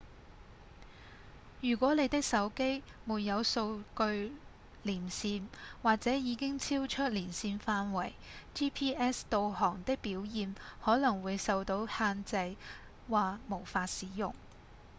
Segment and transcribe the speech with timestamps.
[1.61, 4.31] 如果你的手機沒有數據
[4.81, 5.43] 連線
[5.83, 8.13] 或者已經超出連線範圍
[8.55, 12.55] gps 導航的表現可能會受到限制
[13.07, 14.33] 或無法使用